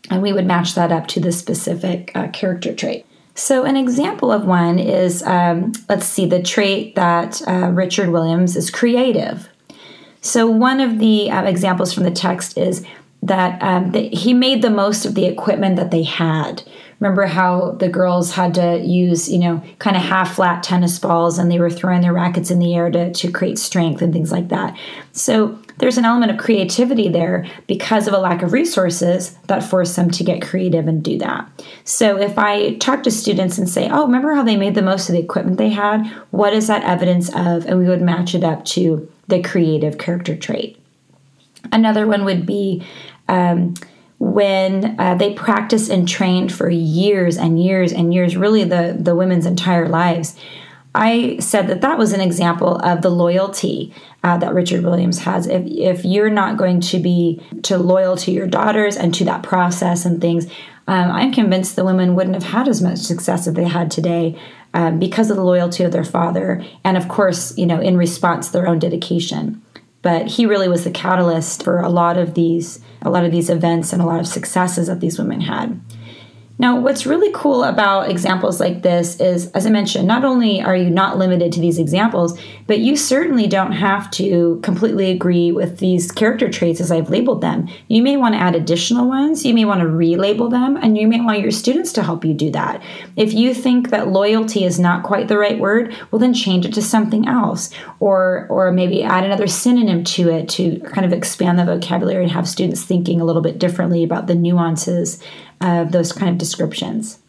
and 0.09 0.21
we 0.21 0.33
would 0.33 0.45
match 0.45 0.75
that 0.75 0.91
up 0.91 1.07
to 1.07 1.21
the 1.21 1.31
specific 1.31 2.11
uh, 2.15 2.27
character 2.27 2.75
trait. 2.75 3.05
So, 3.33 3.63
an 3.63 3.77
example 3.77 4.29
of 4.29 4.43
one 4.43 4.77
is 4.77 5.23
um, 5.23 5.71
let's 5.87 6.05
see, 6.05 6.25
the 6.25 6.43
trait 6.43 6.95
that 6.95 7.41
uh, 7.47 7.69
Richard 7.69 8.09
Williams 8.09 8.57
is 8.57 8.69
creative. 8.69 9.47
So, 10.19 10.47
one 10.47 10.81
of 10.81 10.99
the 10.99 11.31
uh, 11.31 11.43
examples 11.43 11.93
from 11.93 12.03
the 12.03 12.11
text 12.11 12.57
is 12.57 12.85
that, 13.25 13.61
um, 13.61 13.91
that 13.91 14.13
he 14.13 14.33
made 14.33 14.61
the 14.61 14.69
most 14.69 15.05
of 15.05 15.15
the 15.15 15.25
equipment 15.25 15.75
that 15.75 15.91
they 15.91 16.03
had. 16.03 16.63
Remember 16.99 17.25
how 17.25 17.71
the 17.71 17.89
girls 17.89 18.31
had 18.31 18.53
to 18.55 18.79
use, 18.79 19.29
you 19.29 19.39
know, 19.39 19.61
kind 19.79 19.97
of 19.97 20.01
half 20.01 20.35
flat 20.35 20.63
tennis 20.63 20.97
balls 20.97 21.37
and 21.37 21.51
they 21.51 21.59
were 21.59 21.69
throwing 21.69 22.01
their 22.01 22.13
rackets 22.13 22.49
in 22.49 22.59
the 22.59 22.73
air 22.73 22.89
to, 22.89 23.11
to 23.11 23.31
create 23.31 23.59
strength 23.59 24.01
and 24.01 24.13
things 24.13 24.31
like 24.31 24.47
that. 24.47 24.77
So 25.11 25.59
there's 25.77 25.97
an 25.97 26.05
element 26.05 26.31
of 26.31 26.37
creativity 26.37 27.09
there 27.09 27.45
because 27.67 28.07
of 28.07 28.13
a 28.13 28.17
lack 28.17 28.41
of 28.41 28.53
resources 28.53 29.35
that 29.47 29.63
force 29.63 29.95
them 29.95 30.09
to 30.11 30.23
get 30.23 30.41
creative 30.41 30.87
and 30.87 31.03
do 31.03 31.17
that. 31.17 31.49
So 31.83 32.17
if 32.17 32.39
I 32.39 32.75
talk 32.75 33.03
to 33.03 33.11
students 33.11 33.57
and 33.57 33.67
say, 33.67 33.89
oh, 33.89 34.05
remember 34.05 34.33
how 34.33 34.43
they 34.43 34.55
made 34.55 34.75
the 34.75 34.81
most 34.81 35.09
of 35.09 35.13
the 35.13 35.21
equipment 35.21 35.57
they 35.57 35.69
had? 35.69 36.07
What 36.31 36.53
is 36.53 36.67
that 36.67 36.83
evidence 36.83 37.27
of? 37.29 37.65
And 37.65 37.77
we 37.77 37.87
would 37.87 38.01
match 38.01 38.33
it 38.33 38.43
up 38.43 38.63
to 38.65 39.11
the 39.27 39.41
creative 39.41 39.97
character 39.97 40.35
trait. 40.35 40.79
Another 41.71 42.07
one 42.07 42.23
would 42.23 42.45
be 42.45 42.85
um, 43.27 43.73
when 44.19 44.99
uh, 44.99 45.15
they 45.15 45.33
practiced 45.33 45.89
and 45.89 46.07
trained 46.07 46.51
for 46.51 46.69
years 46.69 47.37
and 47.37 47.61
years 47.61 47.91
and 47.91 48.13
years, 48.13 48.37
really 48.37 48.63
the, 48.63 48.95
the 48.97 49.15
women's 49.15 49.45
entire 49.45 49.87
lives. 49.87 50.37
I 50.95 51.37
said 51.39 51.67
that 51.67 51.81
that 51.81 51.97
was 51.97 52.13
an 52.13 52.21
example 52.21 52.77
of 52.77 53.01
the 53.01 53.09
loyalty 53.09 53.93
uh, 54.23 54.37
that 54.37 54.53
Richard 54.53 54.83
Williams 54.85 55.19
has. 55.19 55.45
If, 55.45 55.65
if 55.65 56.05
you're 56.05 56.29
not 56.29 56.55
going 56.55 56.79
to 56.81 56.99
be 56.99 57.41
to 57.63 57.77
loyal 57.77 58.15
to 58.17 58.31
your 58.31 58.47
daughters 58.47 58.95
and 58.95 59.13
to 59.15 59.25
that 59.25 59.43
process 59.43 60.05
and 60.05 60.21
things, 60.21 60.45
um, 60.87 61.11
I'm 61.11 61.33
convinced 61.33 61.75
the 61.75 61.83
women 61.83 62.15
wouldn't 62.15 62.35
have 62.35 62.51
had 62.51 62.67
as 62.69 62.81
much 62.81 62.99
success 62.99 63.45
as 63.45 63.55
they 63.55 63.65
had 63.65 63.91
today 63.91 64.39
um, 64.73 64.99
because 64.99 65.29
of 65.29 65.35
the 65.35 65.43
loyalty 65.43 65.83
of 65.83 65.91
their 65.91 66.03
father, 66.03 66.63
and 66.83 66.95
of 66.97 67.07
course, 67.07 67.57
you 67.57 67.65
know, 67.65 67.79
in 67.79 67.97
response 67.97 68.49
their 68.49 68.67
own 68.67 68.79
dedication. 68.79 69.61
But 70.05 70.27
he 70.27 70.45
really 70.45 70.67
was 70.67 70.83
the 70.83 70.91
catalyst 70.91 71.63
for 71.63 71.79
a 71.79 71.89
lot 71.89 72.19
of 72.19 72.35
these 72.35 72.79
a 73.01 73.09
lot 73.09 73.25
of 73.25 73.31
these 73.31 73.49
events 73.49 73.91
and 73.91 74.03
a 74.03 74.05
lot 74.05 74.19
of 74.19 74.27
successes 74.27 74.85
that 74.85 74.99
these 74.99 75.17
women 75.17 75.41
had. 75.41 75.81
Now, 76.57 76.79
what's 76.79 77.05
really 77.05 77.31
cool 77.33 77.65
about 77.65 78.09
examples 78.09 78.61
like 78.61 78.81
this 78.81 79.19
is, 79.19 79.51
as 79.51 79.65
I 79.65 79.69
mentioned, 79.69 80.07
not 80.07 80.23
only 80.23 80.61
are 80.61 80.75
you 80.75 80.89
not 80.89 81.17
limited 81.17 81.51
to 81.51 81.59
these 81.59 81.79
examples, 81.79 82.39
but 82.65 82.79
you 82.79 82.95
certainly 82.95 83.45
don't 83.45 83.73
have 83.73 84.09
to 84.11 84.61
completely 84.63 85.11
agree 85.11 85.51
with 85.51 85.79
these 85.79 86.13
character 86.13 86.49
traits 86.49 86.79
as 86.79 86.91
I've 86.91 87.09
labeled 87.09 87.41
them. 87.41 87.67
You 87.89 88.01
may 88.01 88.15
want 88.15 88.35
to 88.35 88.41
add 88.41 88.55
additional 88.55 89.09
ones, 89.09 89.45
you 89.45 89.53
may 89.53 89.65
want 89.65 89.81
to 89.81 89.85
relabel 89.87 90.49
them, 90.49 90.77
and 90.77 90.97
you 90.97 91.09
may 91.09 91.19
want 91.19 91.41
your 91.41 91.51
students 91.51 91.91
to 91.93 92.03
help 92.03 92.23
you 92.23 92.33
do 92.33 92.49
that. 92.51 92.81
If 93.17 93.33
you 93.33 93.53
think 93.53 93.89
that 93.89 94.07
loyalty 94.07 94.63
is 94.63 94.79
not 94.79 95.03
quite 95.03 95.27
the 95.27 95.37
right 95.37 95.59
word, 95.59 95.93
well, 96.09 96.19
then 96.19 96.33
change 96.33 96.65
it 96.65 96.73
to 96.75 96.81
something 96.81 97.27
else, 97.27 97.69
or, 97.99 98.47
or 98.49 98.71
maybe 98.71 99.03
add 99.03 99.25
another 99.25 99.47
synonym 99.47 100.05
to 100.05 100.29
it 100.29 100.47
to 100.49 100.79
kind 100.79 101.05
of 101.05 101.11
expand 101.11 101.59
the 101.59 101.65
vocabulary 101.65 102.23
and 102.23 102.31
have 102.31 102.47
students 102.47 102.83
thinking 102.83 103.19
a 103.19 103.25
little 103.25 103.41
bit 103.41 103.59
differently 103.59 104.05
about 104.05 104.27
the 104.27 104.35
nuances 104.35 105.21
of 105.65 105.91
those 105.91 106.11
kind 106.11 106.29
of 106.29 106.37
descriptions. 106.37 107.19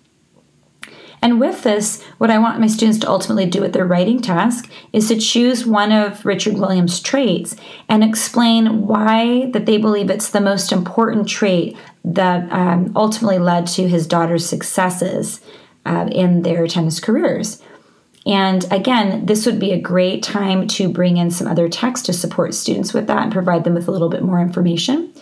And 1.22 1.40
with 1.40 1.62
this, 1.62 2.02
what 2.18 2.30
I 2.30 2.38
want 2.38 2.60
my 2.60 2.66
students 2.66 2.98
to 3.00 3.08
ultimately 3.08 3.46
do 3.46 3.60
with 3.60 3.72
their 3.72 3.86
writing 3.86 4.20
task 4.20 4.70
is 4.92 5.08
to 5.08 5.18
choose 5.18 5.66
one 5.66 5.90
of 5.90 6.24
Richard 6.24 6.54
Williams' 6.54 7.00
traits 7.00 7.56
and 7.88 8.04
explain 8.04 8.86
why 8.86 9.50
that 9.52 9.66
they 9.66 9.78
believe 9.78 10.10
it's 10.10 10.30
the 10.30 10.40
most 10.40 10.72
important 10.72 11.28
trait 11.28 11.76
that 12.04 12.50
um, 12.52 12.92
ultimately 12.94 13.38
led 13.38 13.66
to 13.68 13.88
his 13.88 14.06
daughter's 14.06 14.46
successes 14.46 15.40
uh, 15.84 16.08
in 16.12 16.42
their 16.42 16.66
tennis 16.66 17.00
careers. 17.00 17.62
And 18.26 18.70
again, 18.72 19.26
this 19.26 19.46
would 19.46 19.60
be 19.60 19.72
a 19.72 19.80
great 19.80 20.22
time 20.22 20.66
to 20.68 20.88
bring 20.88 21.16
in 21.16 21.30
some 21.30 21.46
other 21.46 21.68
text 21.68 22.06
to 22.06 22.12
support 22.12 22.54
students 22.54 22.92
with 22.92 23.06
that 23.06 23.22
and 23.22 23.32
provide 23.32 23.62
them 23.62 23.74
with 23.74 23.86
a 23.86 23.92
little 23.92 24.08
bit 24.08 24.22
more 24.22 24.40
information. 24.40 25.12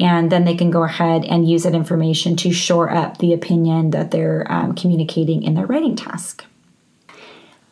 And 0.00 0.32
then 0.32 0.44
they 0.44 0.56
can 0.56 0.70
go 0.70 0.82
ahead 0.82 1.24
and 1.24 1.48
use 1.48 1.62
that 1.64 1.74
information 1.74 2.34
to 2.36 2.52
shore 2.52 2.90
up 2.90 3.18
the 3.18 3.32
opinion 3.32 3.90
that 3.90 4.10
they're 4.10 4.50
um, 4.50 4.74
communicating 4.74 5.42
in 5.42 5.54
their 5.54 5.66
writing 5.66 5.96
task. 5.96 6.44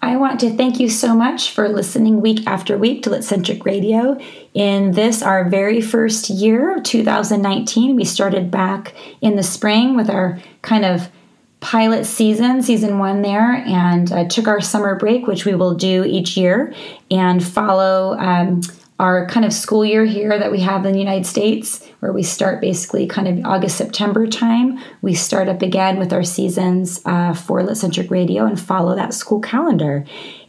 I 0.03 0.17
want 0.17 0.41
to 0.41 0.57
thank 0.57 0.81
you 0.81 0.89
so 0.89 1.15
much 1.15 1.50
for 1.50 1.69
listening 1.69 2.23
week 2.23 2.47
after 2.47 2.79
week 2.79 3.03
to 3.03 3.11
Litcentric 3.11 3.67
Radio. 3.67 4.19
In 4.55 4.93
this, 4.93 5.23
our 5.23 5.49
very 5.49 5.83
first 5.83 6.31
year, 6.31 6.81
2019, 6.83 7.97
we 7.97 8.05
started 8.05 8.50
back 8.50 8.95
in 9.21 9.37
the 9.37 9.43
spring 9.43 9.97
with 9.97 10.09
our 10.09 10.39
kind 10.62 10.87
of 10.87 11.11
pilot 11.61 12.07
season, 12.07 12.62
season 12.62 12.99
one 12.99 13.21
there, 13.21 13.57
and 13.57 14.11
uh, 14.11 14.27
took 14.27 14.49
our 14.49 14.62
summer 14.62 14.95
break, 14.97 15.27
which 15.27 15.45
we 15.45 15.55
will 15.55 15.75
do 15.75 16.05
each 16.05 16.35
year, 16.35 16.75
and 17.11 17.45
follow 17.45 18.19
um, 18.19 18.62
our 19.00 19.26
kind 19.28 19.47
of 19.47 19.52
school 19.52 19.83
year 19.83 20.04
here 20.04 20.38
that 20.38 20.52
we 20.52 20.61
have 20.61 20.85
in 20.85 20.92
the 20.92 20.99
United 20.99 21.25
States, 21.25 21.83
where 22.00 22.12
we 22.12 22.23
start 22.23 22.61
basically 22.61 23.07
kind 23.07 23.26
of 23.26 23.47
August, 23.47 23.78
September 23.78 24.26
time. 24.26 24.78
We 25.00 25.14
start 25.14 25.49
up 25.49 25.62
again 25.62 25.99
with 25.99 26.12
our 26.12 26.23
seasons 26.23 27.00
uh, 27.07 27.33
for 27.33 27.62
Litcentric 27.62 28.11
Radio 28.11 28.45
and 28.45 28.61
follow 28.61 28.95
that 28.95 29.14
school 29.14 29.40
calendar. 29.40 30.04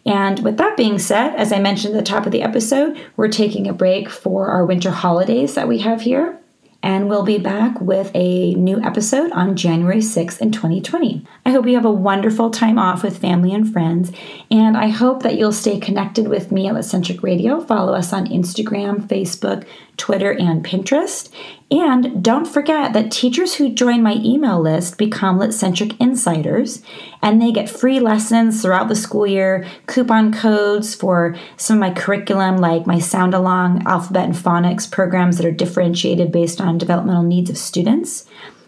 And 0.06 0.44
with 0.44 0.58
that 0.58 0.76
being 0.76 1.00
said, 1.00 1.34
as 1.36 1.54
I 1.54 1.60
mentioned 1.60 1.96
at 1.96 2.04
the 2.04 2.12
top 2.12 2.26
of 2.26 2.34
the 2.34 2.42
episode, 2.42 3.00
we're 3.16 3.30
taking 3.30 3.70
a 3.70 3.74
break 3.74 4.10
for 4.10 4.48
our 4.48 4.66
winter 4.66 4.92
holidays 4.92 5.56
that 5.56 5.70
we 5.70 5.80
have 5.80 6.02
here 6.02 6.41
and 6.84 7.10
we'll 7.10 7.24
be 7.24 7.38
back 7.38 7.80
with 7.80 8.12
a 8.14 8.54
new 8.56 8.82
episode 8.82 9.32
on 9.32 9.56
January 9.56 10.00
6th 10.00 10.40
in 10.40 10.52
2020. 10.52 11.26
I 11.46 11.52
hope 11.52 11.68
you 11.68 11.76
have 11.76 11.86
a 11.86 11.92
wonderful 11.92 12.50
time 12.50 12.80
off 12.80 13.04
with 13.04 13.20
family 13.20 13.54
and 13.54 13.72
friends, 13.72 14.12
and 14.50 14.76
I 14.76 14.88
hope 14.88 15.24
that 15.24 15.38
you'll 15.38 15.52
stay 15.52 15.80
connected 15.80 16.28
with 16.28 16.52
me 16.52 16.68
at 16.68 16.76
Litcentric 16.76 17.22
Radio. 17.24 17.62
Follow 17.62 17.94
us 17.94 18.14
on 18.14 18.28
Instagram, 18.28 19.08
Facebook, 19.08 19.66
Twitter, 20.02 20.32
and 20.32 20.66
Pinterest. 20.66 21.30
And 21.70 22.24
don't 22.24 22.48
forget 22.48 22.92
that 22.94 23.12
teachers 23.12 23.56
who 23.56 23.74
join 23.74 24.02
my 24.02 24.16
email 24.16 24.60
list 24.60 24.98
become 24.98 25.38
Litcentric 25.38 25.96
Insiders, 26.02 26.82
and 27.22 27.40
they 27.40 27.52
get 27.52 27.70
free 27.70 28.00
lessons 28.00 28.62
throughout 28.62 28.88
the 28.88 28.96
school 28.96 29.28
year, 29.28 29.66
coupon 29.86 30.34
codes 30.34 30.96
for 30.96 31.36
some 31.56 31.78
of 31.78 31.80
my 31.82 31.92
curriculum, 31.92 32.58
like 32.58 32.88
my 32.88 32.98
Sound 32.98 33.36
Along, 33.36 33.86
Alphabet, 33.86 34.26
and 34.26 34.36
Phonics 34.36 34.90
programs 34.90 35.38
that 35.38 35.46
are 35.46 35.52
differentiated 35.52 36.32
based 36.32 36.60
on 36.60 36.80
developmental 36.80 37.24
needs 37.24 37.52
of 37.52 37.58
students 37.58 38.28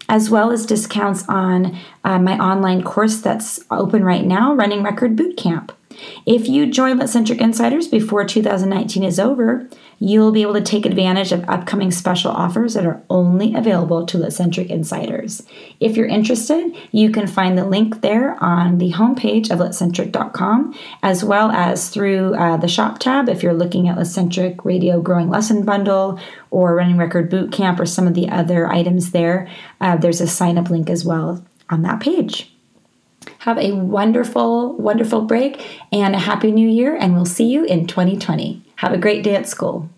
as 0.09 0.29
well 0.29 0.51
as 0.51 0.65
discounts 0.65 1.23
on 1.29 1.77
uh, 2.03 2.19
my 2.19 2.37
online 2.37 2.83
course 2.83 3.21
that's 3.21 3.61
open 3.71 4.03
right 4.03 4.25
now, 4.25 4.53
Running 4.53 4.83
Record 4.83 5.15
Bootcamp. 5.15 5.71
If 6.25 6.47
you 6.47 6.69
join 6.69 6.99
Litcentric 6.99 7.39
Insiders 7.39 7.87
before 7.87 8.25
2019 8.25 9.03
is 9.03 9.19
over, 9.19 9.67
you'll 10.03 10.33
be 10.33 10.41
able 10.41 10.53
to 10.53 10.61
take 10.61 10.85
advantage 10.85 11.31
of 11.31 11.47
upcoming 11.47 11.89
special 11.89 12.29
offers 12.29 12.73
that 12.73 12.85
are 12.85 13.01
only 13.09 13.53
available 13.55 14.05
to 14.05 14.17
Litcentric 14.17 14.67
Insiders. 14.67 15.43
If 15.79 15.95
you're 15.95 16.07
interested, 16.07 16.75
you 16.91 17.09
can 17.09 17.25
find 17.25 17.57
the 17.57 17.65
link 17.65 18.01
there 18.01 18.35
on 18.43 18.79
the 18.79 18.91
homepage 18.91 19.49
of 19.49 19.59
litcentric.com, 19.59 20.77
as 21.03 21.23
well 21.23 21.51
as 21.51 21.87
through 21.87 22.35
uh, 22.35 22.57
the 22.57 22.67
shop 22.67 22.99
tab 22.99 23.29
if 23.29 23.41
you're 23.41 23.53
looking 23.53 23.87
at 23.87 23.97
Litcentric 23.97 24.65
Radio 24.65 24.99
Growing 24.99 25.29
Lesson 25.29 25.63
Bundle 25.63 26.19
or 26.51 26.75
Running 26.75 26.97
Record 26.97 27.29
Boot 27.29 27.53
Camp 27.53 27.79
or 27.79 27.85
some 27.85 28.05
of 28.05 28.13
the 28.13 28.27
other 28.27 28.69
items 28.69 29.11
there. 29.11 29.49
Uh, 29.79 29.95
there's 29.95 30.19
a 30.19 30.27
sign 30.27 30.57
up 30.57 30.69
link 30.69 30.89
as 30.89 31.05
well 31.05 31.45
on 31.69 31.81
that 31.83 32.01
page. 32.01 32.53
Have 33.39 33.57
a 33.57 33.71
wonderful, 33.71 34.75
wonderful 34.75 35.21
break 35.21 35.65
and 35.93 36.13
a 36.13 36.19
happy 36.19 36.51
new 36.51 36.67
year, 36.67 36.93
and 36.93 37.13
we'll 37.13 37.25
see 37.25 37.45
you 37.45 37.63
in 37.63 37.87
2020. 37.87 38.61
Have 38.83 38.91
a 38.91 38.97
great 38.97 39.23
day 39.23 39.33
at 39.33 39.47
school. 39.47 39.89